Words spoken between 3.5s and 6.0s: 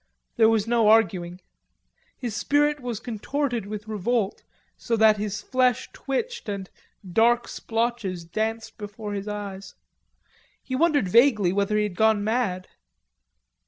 with revolt so that his flesh